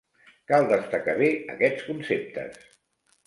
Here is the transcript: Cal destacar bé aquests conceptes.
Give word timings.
Cal 0.51 0.63
destacar 0.69 1.15
bé 1.19 1.29
aquests 1.55 1.85
conceptes. 1.91 2.57